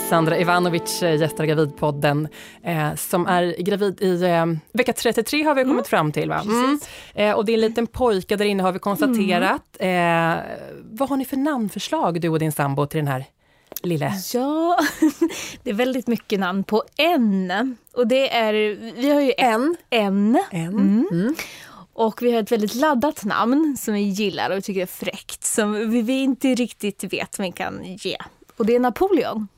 [0.09, 2.29] Sandra Ivanovic eh, gästar Gravidpodden
[2.63, 5.85] eh, som är gravid i eh, vecka 33 har vi kommit mm.
[5.85, 6.29] fram till.
[6.29, 6.43] Va?
[6.45, 6.81] Mm.
[7.15, 9.77] Eh, och det är en liten pojke där inne har vi konstaterat.
[9.79, 10.39] Mm.
[10.39, 10.45] Eh,
[10.91, 13.25] vad har ni för namnförslag du och din sambo till den här
[13.83, 14.13] lille?
[14.35, 14.79] Ja,
[15.63, 17.77] det är väldigt mycket namn på en.
[17.93, 18.53] Och det är,
[18.93, 19.77] vi har ju en.
[19.91, 20.43] En.
[20.51, 20.69] en.
[20.69, 21.09] Mm.
[21.13, 21.35] mm.
[21.93, 25.45] Och vi har ett väldigt laddat namn som vi gillar och tycker är fräckt.
[25.45, 28.17] Som vi inte riktigt vet vad vi kan ge.
[28.57, 29.49] Och det är Napoleon.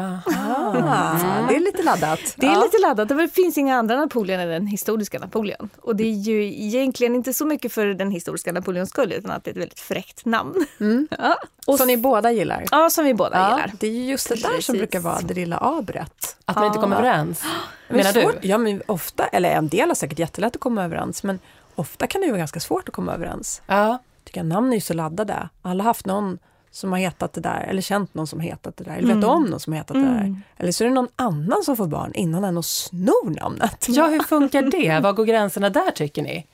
[0.00, 1.46] Aha.
[1.48, 2.20] Det är lite laddat.
[2.36, 2.62] Det är ja.
[2.62, 3.08] lite laddat.
[3.08, 5.70] Det finns inga andra Napoleon än den historiska Napoleon.
[5.80, 9.44] Och det är ju egentligen inte så mycket för den historiska Napoleons skull utan att
[9.44, 10.66] det är ett väldigt fräckt namn.
[10.80, 11.08] Mm.
[11.18, 11.36] Ja.
[11.66, 12.64] Och som ni båda gillar?
[12.70, 13.50] Ja, som vi båda ja.
[13.50, 13.72] gillar.
[13.80, 16.36] Det är just det där som brukar vara det lilla abret.
[16.44, 17.42] Att man inte kommer överens?
[17.88, 18.48] Menar du?
[18.48, 21.38] Ja, men ofta, eller en del har säkert jättelätt att komma överens men
[21.74, 23.62] ofta kan det ju vara ganska svårt att komma överens.
[23.66, 23.98] Ja.
[24.24, 25.48] Tycker jag, namn är ju så laddade.
[25.62, 26.38] Alla har haft någon
[26.70, 29.20] som har hetat det där, eller känt någon som hetat det där, eller mm.
[29.20, 30.08] vet om någon som hetat mm.
[30.08, 30.20] det där.
[30.20, 30.42] Mm.
[30.56, 33.86] Eller så är det någon annan som får barn innan en och snor namnet.
[33.88, 35.00] Ja, hur funkar det?
[35.00, 36.46] Var går gränserna där tycker ni?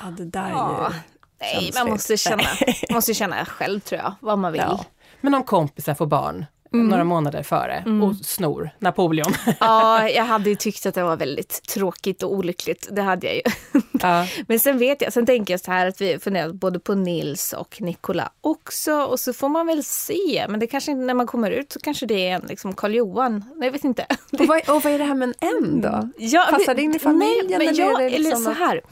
[0.00, 0.92] Ja, det där ja.
[1.38, 1.60] är ju...
[1.60, 2.42] Nej, man måste känna,
[2.90, 4.60] måste känna själv tror jag, vad man vill.
[4.60, 4.84] Ja.
[5.20, 6.88] Men om kompisar får barn, mm.
[6.88, 8.02] några månader före mm.
[8.02, 9.32] och snor Napoleon.
[9.60, 12.88] Ja, jag hade ju tyckt att det var väldigt tråkigt och olyckligt.
[12.90, 13.42] Det hade jag ju.
[14.02, 14.26] Ja.
[14.48, 17.52] Men sen vet jag, sen tänker jag så här att vi funderat både på Nils
[17.52, 20.46] och Nikola också och så får man väl se.
[20.48, 22.94] Men det kanske inte, när man kommer ut så kanske det är en liksom Karl
[22.94, 23.44] Johan.
[23.56, 24.06] Nej, jag vet inte.
[24.32, 26.08] Och vad, och vad är det här med en N då?
[26.18, 27.46] Ja, Passar det in i familjen?
[27.48, 28.82] Nej, men eller, ja, liksom eller så här.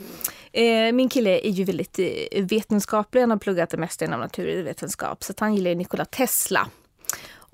[0.57, 3.21] Eh, min kille är ju väldigt eh, vetenskaplig.
[3.21, 5.25] Han har pluggat det mesta inom naturvetenskap.
[5.25, 6.67] Så han gillar Nikola Tesla.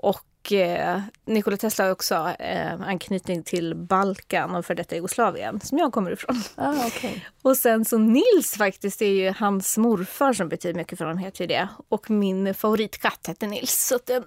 [0.03, 5.79] Och eh, Nikola Tesla har också eh, anknytning till Balkan och för detta Jugoslavien som
[5.79, 6.43] jag kommer ifrån.
[6.55, 7.21] Ah, okay.
[7.43, 11.41] Och sen så Nils faktiskt är ju hans morfar som betyder mycket för honom heter
[11.41, 11.69] ju det.
[11.89, 13.87] Och min favoritkatt heter Nils.
[13.87, 14.23] Så den...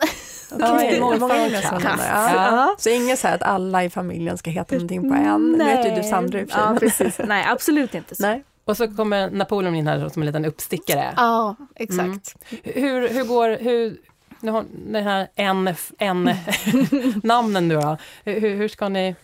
[0.51, 0.99] okay.
[1.19, 1.79] många ja.
[1.99, 2.75] ja.
[2.77, 5.51] Så inget så här att alla i familjen ska heta någonting på en.
[5.51, 5.57] Nej.
[5.57, 7.19] Nu vet ju du Sandra i ja, precis.
[7.27, 8.23] Nej, absolut inte så.
[8.23, 8.43] Nej.
[8.65, 11.13] Och så kommer Napoleon in här som en liten uppstickare.
[11.17, 12.35] Ja, exakt.
[12.49, 12.61] Mm.
[12.63, 13.57] Hur, hur går...
[13.57, 13.97] Hur,
[14.39, 16.29] nu har den här en, en
[17.23, 19.15] namnen nu då, hur, hur ska ni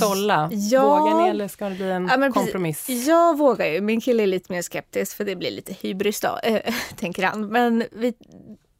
[0.00, 0.50] sålla?
[0.52, 2.88] Ja, vågar ni eller ska det bli en ja, kompromiss?
[2.88, 6.38] Jag vågar ju, min kille är lite mer skeptisk för det blir lite hybris då,
[6.42, 7.46] äh, tänker han.
[7.46, 8.14] Men vi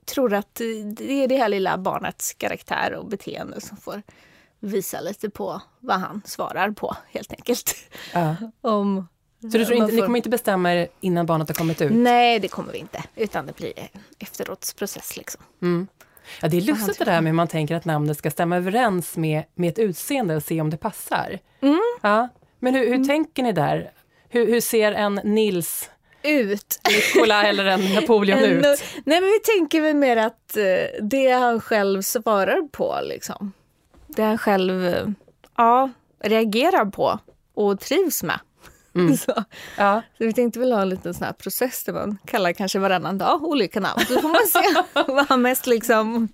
[0.07, 4.03] tror att det är det här lilla barnets karaktär och beteende som får
[4.61, 7.77] visa lite på vad han svarar på helt enkelt.
[8.13, 8.37] Ja.
[8.61, 9.09] Om
[9.51, 11.93] så du tror inte, ni kommer inte bestämma er innan barnet har kommit ut?
[11.93, 13.03] Nej, det kommer vi inte.
[13.17, 15.17] Utan det blir en efteråtsprocess.
[15.17, 15.43] Liksom.
[15.63, 15.87] Mm.
[16.43, 19.17] Ja, det är lustigt det där med hur man tänker att namnet ska stämma överens
[19.17, 21.39] med, med ett utseende och se om det passar.
[21.61, 21.81] Mm.
[22.03, 22.29] Ja.
[22.59, 23.09] Men hur, hur mm.
[23.09, 23.91] tänker ni där?
[24.29, 25.91] Hur, hur ser en Nils
[26.23, 26.81] ut.
[26.89, 28.65] Nikola eller en Napoleon ut?
[29.05, 33.53] Nej men vi tänker väl mer att uh, det han själv svarar på liksom.
[34.07, 35.09] Det han själv uh,
[35.57, 37.19] ja, reagerar på
[37.55, 38.41] och trivs med.
[38.97, 39.17] Mm.
[39.17, 39.45] Så.
[39.79, 40.03] Ja.
[40.19, 43.19] så vi tänkte väl ha en liten sån här process där man kallar kanske varannan
[43.19, 44.01] dag olika namn.
[44.09, 46.29] Så får man se vad han mest liksom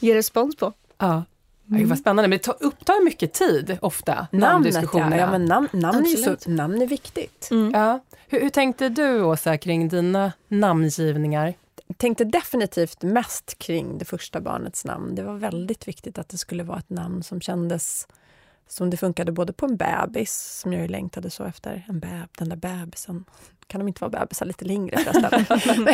[0.00, 0.72] ger respons på.
[0.98, 1.24] Ja.
[1.70, 1.88] Mm.
[1.88, 5.16] Vad spännande, men det upptar mycket tid ofta, namndiskussionerna.
[5.16, 7.48] Ja, ja men namn, namn, är så, namn är viktigt.
[7.50, 7.70] Mm.
[7.74, 8.00] Ja.
[8.28, 11.54] Hur, hur tänkte du Åsa kring dina namngivningar?
[11.86, 15.14] Jag tänkte definitivt mest kring det första barnets namn.
[15.14, 18.06] Det var väldigt viktigt att det skulle vara ett namn som kändes
[18.68, 21.84] som det funkade både på en bebis, som jag ju längtade så efter.
[21.88, 23.24] En beb, den där bebisen.
[23.66, 25.86] Kan de inte vara bebisar lite längre förresten?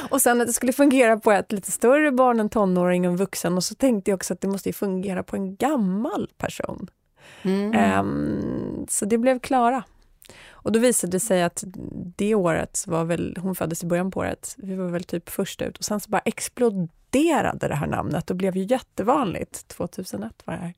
[0.10, 3.16] och sen att det skulle fungera på ett lite större barn, en tonåring och en
[3.16, 3.56] vuxen.
[3.56, 6.88] Och så tänkte jag också att det måste fungera på en gammal person.
[7.42, 7.98] Mm.
[8.00, 9.82] Um, så det blev Klara.
[10.50, 11.64] Och då visade det sig att
[12.16, 15.62] det året var väl, hon föddes i början på året, vi var väl typ först
[15.62, 19.68] ut och sen så bara exploderade det här namnet och blev ju jättevanligt.
[19.68, 20.74] 2001 var det här.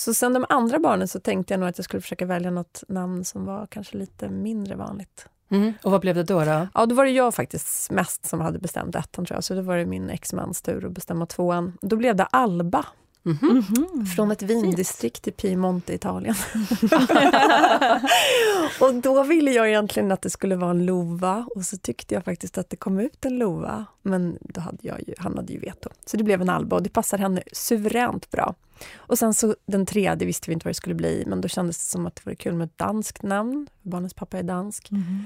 [0.00, 2.84] Så sen de andra barnen så tänkte jag nog att jag skulle försöka välja något
[2.88, 5.28] namn som var kanske lite mindre vanligt.
[5.50, 5.72] Mm.
[5.82, 6.68] Och vad blev det då, då?
[6.74, 9.44] Ja, då var det jag faktiskt mest som hade bestämt ettan tror jag.
[9.44, 11.78] Så då var det min exmans tur att bestämma tvåan.
[11.82, 12.86] Då blev det Alba.
[13.24, 14.04] Mm -hmm.
[14.04, 16.34] Från ett vindistrikt i Piemonte, Italien.
[18.80, 22.24] och då ville jag egentligen att det skulle vara en lova och så tyckte jag
[22.24, 23.86] faktiskt att det kom ut en lova.
[24.02, 25.88] Men då hade jag ju, han hade ju veto.
[26.06, 28.54] Så det blev en alba och det passar henne suveränt bra.
[28.96, 31.78] Och sen så den tredje visste vi inte vad det skulle bli, men då kändes
[31.78, 33.66] det som att det vore kul med ett danskt namn.
[33.82, 34.90] Barnens pappa är dansk.
[34.90, 35.24] Mm.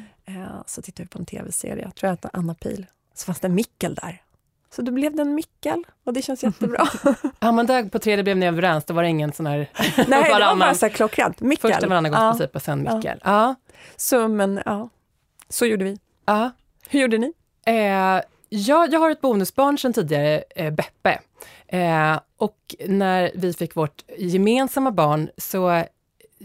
[0.67, 2.87] så tittade vi på en tv-serie, jag tror att det var Anna Pil.
[3.15, 4.24] Så fanns det en Mickel där.
[4.77, 6.89] Så då blev det en Mickel och det känns jättebra.
[7.41, 9.71] ja, men där på tredje blev ni överens, då var det ingen sån här...
[9.97, 11.41] Nej, det var bara så här klockrent.
[11.41, 11.71] Mickel.
[11.71, 12.59] Första varannagångsprincip ja.
[12.59, 13.21] och sen Mickel.
[13.25, 13.31] Ja.
[13.31, 13.55] ja.
[13.97, 14.89] Så, men ja,
[15.49, 15.99] så gjorde vi.
[16.27, 16.51] Ja.
[16.89, 17.33] Hur gjorde ni?
[17.67, 21.19] Eh, jag, jag har ett bonusbarn sedan tidigare, eh, Beppe.
[21.67, 25.85] Eh, och när vi fick vårt gemensamma barn så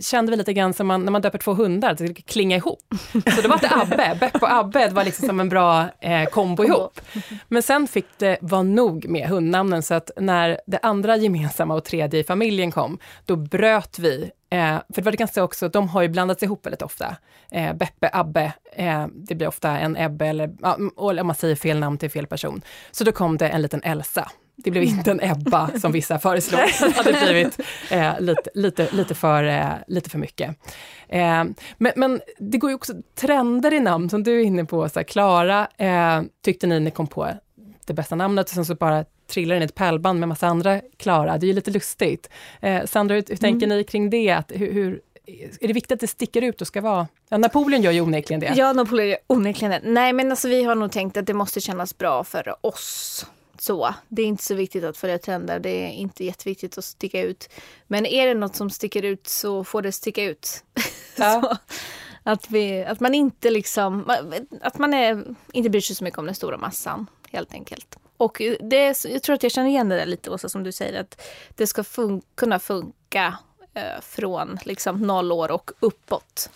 [0.02, 2.94] kände vi lite grann som man, när man döper två hundar, att det klinga ihop.
[3.36, 6.64] Så då var det Abbe, Beppe och Abbe var liksom som en bra eh, kombo
[6.64, 7.02] ihop.
[7.48, 11.84] Men sen fick det vara nog med hundnamnen, så att när det andra gemensamma och
[11.84, 15.90] tredje i familjen kom, då bröt vi Eh, för det var det ganska också, de
[15.90, 17.16] har ju blandats ihop väldigt ofta.
[17.52, 21.80] Eh, Beppe, Abbe, eh, det blir ofta en Ebbe eller ja, om man säger fel
[21.80, 22.62] namn till fel person.
[22.92, 24.32] Så då kom det en liten Elsa
[24.64, 26.62] det blev inte en Ebba som vissa föreslog.
[26.80, 30.50] Det hade blivit eh, lite, lite, lite, för, eh, lite för mycket.
[31.08, 31.44] Eh,
[31.78, 34.90] men, men, det går ju också trender i namn som du är inne på.
[35.08, 37.30] Klara eh, tyckte ni ni kom på
[37.86, 41.38] det bästa namnet och sen så bara trillar in ett pärlband med massa andra Klara.
[41.38, 42.30] Det är ju lite lustigt.
[42.62, 43.78] Eh, Sandra, hur, hur tänker mm.
[43.78, 44.30] ni kring det?
[44.30, 45.02] Att, hur, hur,
[45.62, 47.08] är det viktigt att det sticker ut och ska vara...
[47.30, 48.54] Ja, Napoleon gör ju onekligen det.
[48.56, 49.82] Ja, Napoleon gör onekligen det.
[49.84, 53.26] Nej, men alltså vi har nog tänkt att det måste kännas bra för oss
[53.62, 53.94] så.
[54.08, 55.60] Det är inte så viktigt att följa trender.
[55.60, 57.50] Det är inte jätteviktigt att sticka ut.
[57.88, 60.64] Men är det något som sticker ut så får det sticka ut.
[61.22, 61.58] Ja.
[62.24, 64.12] att, vi, att man inte liksom,
[64.62, 67.98] att man är, inte bryr sig så mycket om den stora massan helt enkelt.
[68.18, 71.02] Och det, jag tror att jag känner igen det där lite Åsa som du säger
[71.02, 71.22] att
[71.56, 73.38] det ska fun kunna funka
[73.74, 76.50] eh, från liksom noll år och uppåt.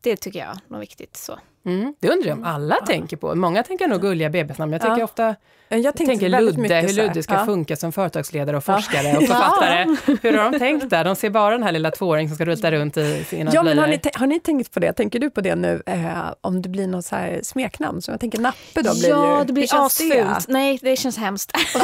[0.00, 1.16] Det tycker jag är viktigt.
[1.16, 1.38] Så.
[1.68, 2.86] Mm, det undrar jag om alla ja.
[2.86, 3.34] tänker på.
[3.34, 4.72] Många tänker nog gulliga bebisnamn.
[4.72, 5.04] Jag tänker ja.
[5.04, 5.34] ofta
[5.68, 7.44] jag tänker Ludde, hur Ludde ska ja.
[7.44, 9.96] funka som företagsledare och forskare och författare.
[10.22, 11.04] Hur har de tänkt där?
[11.04, 13.78] De ser bara den här lilla tvååringen som ska rulla runt i sina ja, men
[13.78, 14.92] har ni, har ni tänkt på det?
[14.92, 15.82] Tänker du på det nu?
[15.86, 18.02] Eh, om det blir något så här smeknamn?
[18.02, 20.48] Så jag tänker Nappe då blir Ja, det blir asfult.
[20.48, 21.52] Nej, det känns hemskt.
[21.72, 21.78] så,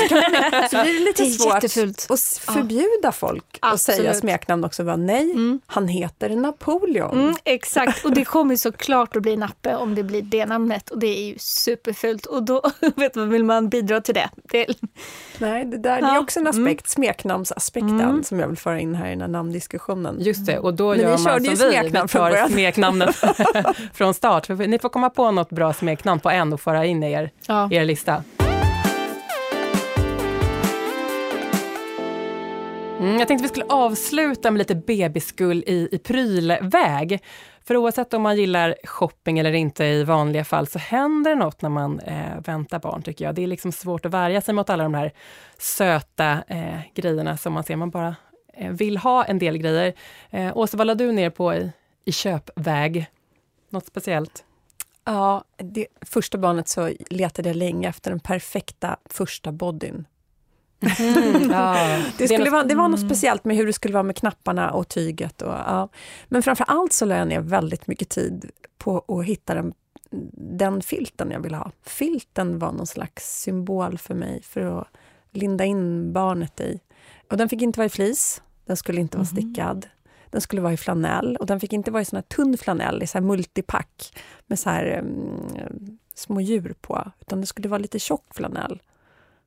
[0.70, 2.07] så blir det lite det svårt jättefult.
[2.11, 2.20] att
[2.55, 3.99] förbjuda folk Absolut.
[3.99, 4.85] att säga smeknamn också.
[4.85, 5.61] Bara, nej, mm.
[5.66, 7.20] han heter Napoleon.
[7.20, 10.90] Mm, exakt, och det kommer såklart att bli Nappe om det blir det namnet.
[10.90, 12.26] Och det är ju superfult.
[12.26, 12.62] Och då
[12.96, 14.30] vet man, vill man bidra till det.
[14.42, 14.66] det...
[15.38, 16.06] Nej, det, där, ja.
[16.06, 17.06] det är också en aspekt, mm.
[17.06, 18.24] smeknamnsaspekten, mm.
[18.24, 20.16] som jag vill föra in här i den här namndiskussionen.
[20.20, 23.12] Just det, och då Men gör man som vi, vi tar smeknamnen
[23.92, 24.46] från start.
[24.46, 27.30] För ni får komma på något bra smeknamn på en och föra in i er,
[27.46, 27.68] ja.
[27.72, 28.22] er lista.
[33.04, 37.20] Mm, jag tänkte vi skulle avsluta med lite bebisgull i, i prylväg.
[37.66, 41.62] För oavsett om man gillar shopping eller inte i vanliga fall så händer det något
[41.62, 43.35] när man eh, väntar barn tycker jag.
[43.35, 45.12] Det är liksom svårt att värja sig mot alla de här
[45.59, 47.77] söta eh, grejerna som man ser.
[47.77, 48.16] Man bara
[48.55, 49.94] eh, vill ha en del grejer.
[50.31, 51.72] Eh, Åsa, vad la du ner på i,
[52.05, 53.07] i köpväg?
[53.70, 54.44] Något speciellt?
[55.05, 60.07] Ja, det, första barnet så letade jag länge efter den perfekta första bodyn
[60.80, 61.98] Mm, ja.
[62.18, 64.88] det, skulle vara, det var något speciellt med hur det skulle vara med knapparna och
[64.88, 65.42] tyget.
[65.42, 65.88] Och, ja.
[66.28, 69.74] Men framför allt så lade jag ner väldigt mycket tid på att hitta den,
[70.56, 71.70] den filten jag ville ha.
[71.82, 74.88] Filten var någon slags symbol för mig för att
[75.30, 76.80] linda in barnet i.
[77.30, 79.37] Och den fick inte vara i flis, den skulle inte vara mhm.
[79.37, 79.87] stickad.
[80.30, 83.02] Den skulle vara i flanell och den fick inte vara i sån här tunn flanell,
[83.02, 87.78] i så här multipack med så här um, små djur på, utan det skulle vara
[87.78, 88.80] lite tjock flanell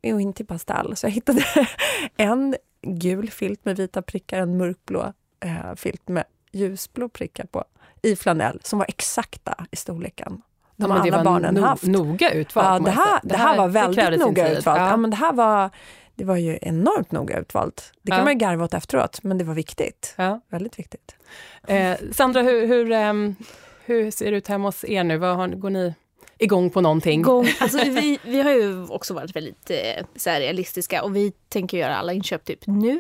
[0.04, 0.96] och inte i pastell.
[0.96, 1.46] Så jag hittade
[2.18, 7.64] en gul filt med vita prickar, en mörkblå eh, filt med ljusblå prickar på
[8.02, 10.42] i flanell som var exakta i storleken.
[10.76, 11.84] De ja, alla barnen no haft.
[11.84, 12.88] Noga utvalt.
[12.88, 14.80] Ja, det, här, det, här var väldigt noga utvalt.
[14.80, 14.90] Ja.
[14.90, 14.98] ja.
[14.98, 15.70] men det här var,
[16.16, 17.92] det var ju enormt noga utvalt.
[18.02, 18.24] Det kan ja.
[18.24, 20.16] man ju garva åt efteråt, men det var viktigt.
[20.18, 20.42] Ja.
[20.50, 21.16] Väldigt viktigt.
[21.68, 23.36] Eh, Sandra, hur, hur, um,
[23.86, 25.18] hur ser det ut hemma hos er nu?
[25.18, 25.94] Vad har, går ni
[26.38, 27.22] igång på någonting.
[27.22, 31.78] Gång, alltså vi, vi har ju också varit väldigt eh, så realistiska och vi tänker
[31.78, 33.00] göra alla inköp typ nu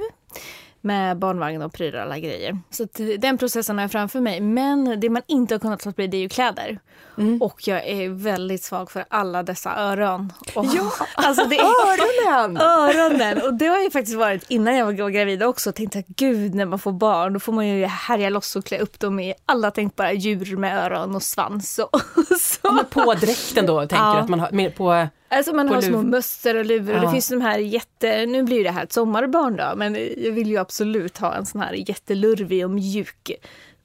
[0.82, 2.60] med barnvagn och prylar och alla grejer.
[2.70, 2.88] Så
[3.20, 4.42] den processen har jag framför mig.
[4.42, 6.80] Men det man inte har kunnat låta bli det är ju kläder.
[7.18, 7.42] Mm.
[7.42, 10.34] Och jag är väldigt svag för alla dessa öron.
[10.56, 12.58] Och, ja, alltså det är, öronen!
[12.62, 13.42] öronen!
[13.42, 15.72] Och det har ju faktiskt varit innan jag var gravid också.
[15.72, 18.80] Tänkte att gud när man får barn då får man ju härja loss och klä
[18.80, 21.80] upp dem i alla tänkbara djur med öron och svans.
[21.80, 22.02] Och,
[22.40, 22.60] så.
[22.64, 24.14] Ja, men på dräkten då tänker ja.
[24.14, 27.00] du att man har, på Alltså man har små mössor och luvor ja.
[27.00, 28.26] och det finns de här jätte...
[28.26, 31.62] Nu blir det här ett sommarbarn då, men jag vill ju absolut ha en sån
[31.62, 33.32] här jättelurvig och mjuk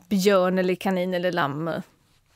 [0.08, 1.70] björn eller kanin eller lamm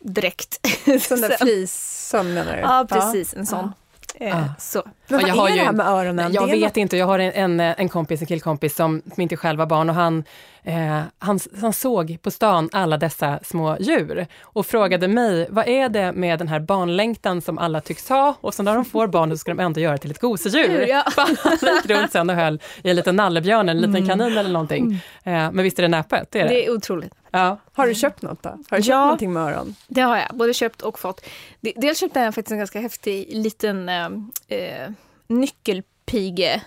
[0.01, 0.66] dräkt.
[1.01, 2.61] Sån där fleece menar du?
[2.61, 3.35] Ja, precis.
[3.35, 3.73] En sån.
[4.21, 4.45] Eh, ah.
[4.59, 4.83] Så.
[5.09, 6.33] Men vad jag är det här med öronen?
[6.33, 6.77] Jag vet något...
[6.77, 9.89] inte, jag har en, en, en kompis, en killkompis som, som inte själv har barn
[9.91, 10.25] och han,
[10.63, 15.89] eh, han, han såg på stan alla dessa små djur och frågade mig, vad är
[15.89, 19.31] det med den här barnlängtan som alla tycks ha och så när de får barn
[19.31, 20.87] så ska de ändå göra till ett gosedjur.
[20.89, 21.03] Ja.
[21.17, 24.09] Han gick runt sen och höll i en liten nallebjörn, en liten mm.
[24.09, 25.01] kanin eller någonting.
[25.25, 25.47] Mm.
[25.47, 26.29] Eh, men visst är det näpet?
[26.31, 26.55] Det är, det.
[26.55, 27.13] det är otroligt.
[27.37, 27.59] Ja.
[27.72, 28.49] Har du köpt något då?
[28.49, 29.75] Har du köpt ja, någonting med öron?
[29.88, 30.29] det har jag.
[30.35, 31.27] Både köpt och fått.
[31.61, 34.09] Dels köpte jag faktiskt en ganska häftig liten eh,
[34.49, 34.90] eh
[35.29, 36.62] nyckelpige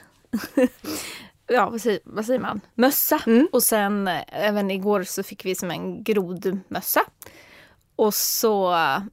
[1.47, 3.21] ja, vad säger, vad säger, man, mössa.
[3.27, 3.47] Mm.
[3.51, 7.01] Och sen eh, även igår så fick vi som en grodmössa.
[7.95, 8.71] Och så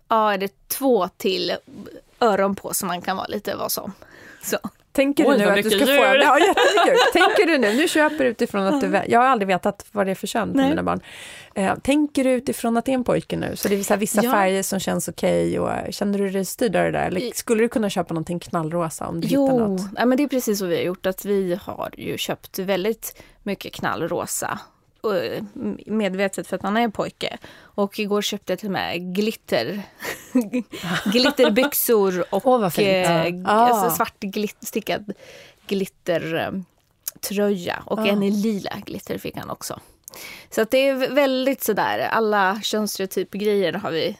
[0.08, 1.56] ja, är det två till
[2.20, 3.92] öron på som man kan vara lite vad som.
[4.42, 4.58] Så.
[4.96, 5.86] Tänker Oj, du nu att du ska djur.
[5.86, 6.02] få...
[6.02, 6.98] Ja, jättemycket.
[7.12, 9.00] Tänker du nu, nu köper du utifrån att du...
[9.08, 11.00] Jag har aldrig vetat vad det är för kön på mina barn.
[11.54, 13.56] Eh, tänker du utifrån att det är en pojke nu?
[13.56, 14.30] Så det är så vissa ja.
[14.30, 17.06] färger som känns okej okay känner du dig styrd av det där?
[17.06, 19.80] Eller skulle du kunna köpa någonting knallrosa om du jo, hittar något?
[19.98, 23.22] Jo, men det är precis så vi har gjort, att vi har ju köpt väldigt
[23.42, 24.75] mycket knallrosa Eh,
[25.86, 27.38] medvetet för att man är pojke.
[27.58, 29.82] Och igår köpte jag till och med glitter.
[31.12, 33.50] glitterbyxor och oh, eh, ah.
[33.50, 35.12] alltså svart glitt, stickad
[35.66, 37.82] glittertröja.
[37.86, 38.06] Och ah.
[38.06, 39.80] en i lila glitter fick han också.
[40.50, 44.16] Så att det är väldigt sådär, alla könsstereotypgrejer har vi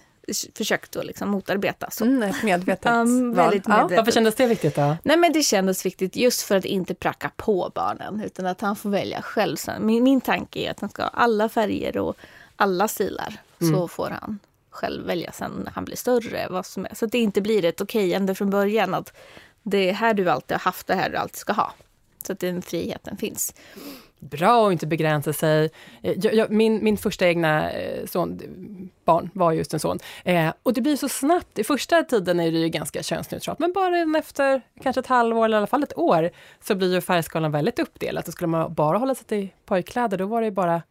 [0.55, 1.91] försökt att liksom motarbeta.
[1.91, 2.05] Så.
[2.05, 3.91] Mm, medvetet um, väldigt medvetet.
[3.91, 3.97] Ja.
[3.97, 4.97] Varför kändes det viktigt då?
[5.03, 8.77] Nej men det kändes viktigt just för att inte pracka på barnen utan att han
[8.77, 9.57] får välja själv.
[9.81, 12.17] Min, min tanke är att han ska ha alla färger och
[12.57, 13.37] alla stilar.
[13.61, 13.75] Mm.
[13.75, 14.39] Så får han
[14.71, 16.47] själv välja sen när han blir större.
[16.51, 16.95] Vad som är.
[16.95, 19.12] Så att det inte blir ett okej från början att
[19.62, 21.75] det är här du alltid har haft, det här du alltid ska ha.
[22.27, 23.55] Så att den friheten finns
[24.19, 25.71] bra att inte begränsa sig.
[26.03, 28.41] Eh, jag, jag, min, min första egna eh, son,
[29.05, 29.99] barn var just en son.
[30.25, 31.59] Eh, och det blir så snabbt.
[31.59, 35.57] I första tiden är det ju ganska könsneutralt, men bara efter kanske ett halvår eller
[35.57, 38.27] i alla fall ett år så blir ju färgskalan väldigt uppdelad.
[38.27, 40.83] Så skulle man bara hålla sig till pojkkläder, då var det ju bara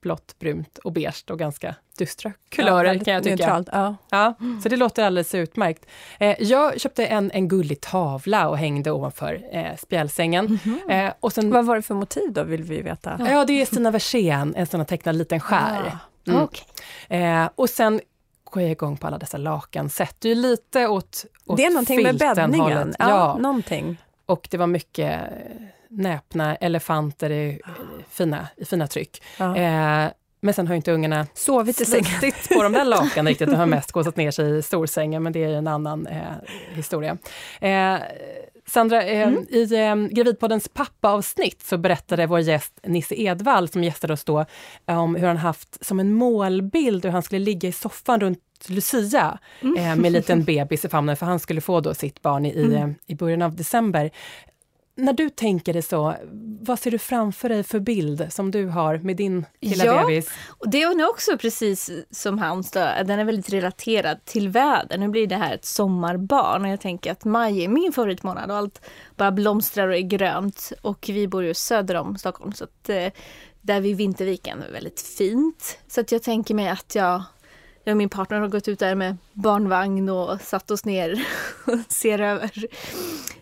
[0.00, 3.36] blått, brunt och beige och ganska dystra kulörer ja, kan jag tycka.
[3.36, 3.96] Neutralt, ja.
[4.10, 4.34] ja.
[4.62, 5.86] så det låter alldeles utmärkt.
[6.20, 10.46] Eh, jag köpte en, en gullig tavla och hängde ovanför eh, spjälsängen.
[10.46, 11.06] Mm -hmm.
[11.06, 13.16] eh, och sen, Vad var det för motiv då, vill vi veta?
[13.18, 15.92] Ja, ja det är Stina Versén, en sån här tecknad liten skär.
[16.26, 16.42] Ah, mm.
[16.42, 16.64] Okay.
[17.18, 18.00] Eh, och sen
[18.44, 19.90] går jag igång på alla dessa lakan.
[19.90, 22.94] Sätter ju lite åt, åt Det är någonting med bäddningen.
[22.98, 23.96] Ja, ja, någonting.
[24.26, 25.20] Och det var mycket
[25.90, 27.60] näpna elefanter i,
[28.10, 29.22] fina, i fina tryck.
[29.38, 29.56] Ja.
[29.56, 33.48] Eh, men sen har inte ungarna sovit i sängen på de där lakanen riktigt.
[33.48, 36.22] De har mest gåsat ner sig i storsängen, men det är en annan eh,
[36.70, 37.18] historia.
[37.60, 37.96] Eh,
[38.66, 39.46] Sandra, eh, mm.
[39.48, 44.44] i eh, Gravidpoddens pappaavsnitt så berättade vår gäst Nisse Edvall, som gästade oss då,
[44.84, 49.38] om hur han haft som en målbild hur han skulle ligga i soffan runt Lucia
[49.60, 49.76] mm.
[49.76, 52.50] eh, med en liten bebis i famnen, för han skulle få då sitt barn i,
[52.50, 52.72] mm.
[52.72, 54.10] Eh, i början av december
[54.98, 56.14] när du tänker det så,
[56.60, 60.30] vad ser du framför dig för bild som du har med din lilla ja, bebis?
[60.48, 64.98] Och det är nog också precis som hans, då, den är väldigt relaterad till väder.
[64.98, 68.56] Nu blir det här ett sommarbarn och jag tänker att maj är min favoritmånad och
[68.56, 68.80] allt
[69.16, 70.72] bara blomstrar och är grönt.
[70.82, 73.12] Och vi bor ju söder om Stockholm så att eh,
[73.60, 75.78] där vid Vinterviken är väldigt fint.
[75.88, 77.22] Så att jag tänker mig att jag
[77.84, 81.26] jag och min partner har gått ut där med barnvagn och satt oss ner
[81.66, 82.50] och ser över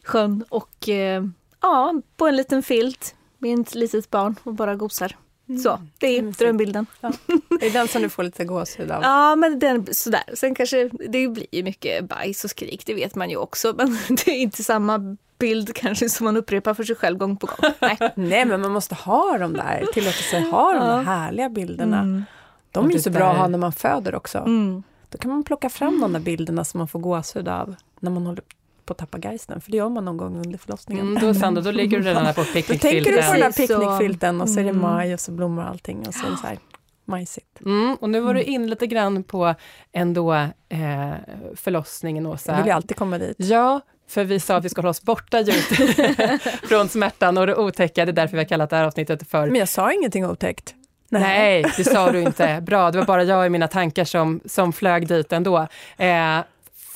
[0.04, 1.24] sjön och eh,
[1.66, 5.16] Ja, på en liten filt med ett litet barn och bara gosar.
[5.48, 5.60] Mm.
[5.60, 6.86] Så, det är drömbilden.
[7.00, 7.12] Ja.
[7.60, 9.02] Det är den som du får lite gåshud av?
[9.02, 10.22] Ja, men den, sådär.
[10.34, 13.74] Sen kanske det blir mycket bajs och skrik, det vet man ju också.
[13.76, 17.46] Men det är inte samma bild kanske som man upprepar för sig själv gång på
[17.46, 17.72] gång.
[17.80, 21.98] Nej, Nej men man måste ha de där, tillåta sig ha de där härliga bilderna.
[21.98, 22.24] Mm.
[22.70, 24.38] De är ju så bra att ha när man föder också.
[24.38, 24.82] Mm.
[25.08, 28.26] Då kan man plocka fram de där bilderna som man får gåshud av när man
[28.26, 28.44] håller
[28.86, 31.08] på att tappa geisten, för det gör man någon gång under förlossningen.
[31.08, 32.78] Mm, då, Sandra, då ligger du redan där på picknickfilten.
[32.92, 34.82] Då tänker du på den där picknickfilten och så är det mm.
[34.82, 36.58] maj och så blommar allting och så är det så här
[37.04, 37.60] majsigt.
[37.60, 39.54] Mm, och nu var du in lite grann på
[39.92, 40.34] ändå
[40.68, 41.12] eh,
[41.54, 42.52] förlossningen, Åsa.
[42.52, 43.36] Jag vill ju alltid komma dit.
[43.38, 45.68] Ja, för vi sa att vi ska hålla oss borta just
[46.68, 48.04] från smärtan och det otäcka.
[48.04, 49.46] Det är därför vi har kallat det här avsnittet för...
[49.46, 50.74] Men jag sa ingenting otäckt.
[51.08, 51.22] Nej.
[51.22, 52.60] Nej, det sa du inte.
[52.66, 55.66] Bra, det var bara jag i mina tankar som, som flög dit ändå.
[55.96, 56.38] Eh,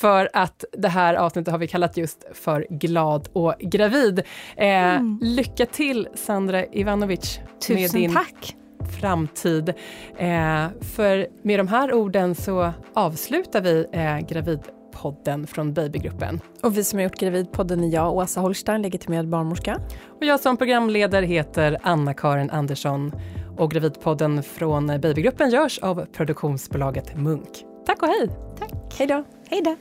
[0.01, 4.18] för att det här avsnittet har vi kallat just för Glad och gravid.
[4.57, 5.18] Eh, mm.
[5.22, 8.57] Lycka till Sandra Ivanovic Tusen med din tack.
[9.01, 9.68] framtid.
[10.16, 14.61] Eh, för med de här orden så avslutar vi eh, Gravid
[15.01, 16.40] Gravidpodden från Babygruppen.
[16.62, 19.80] Och vi som har gjort Gravidpodden är jag, Åsa Holstein, legitimerad barnmorska.
[20.09, 23.12] Och jag som programledare heter Anna-Karin Andersson.
[23.59, 27.64] Och Gravidpodden från Babygruppen görs av produktionsbolaget Munk.
[27.86, 28.30] Tack och hej!
[28.59, 28.98] Tack.
[28.98, 29.24] Hej då.
[29.51, 29.76] Hej då.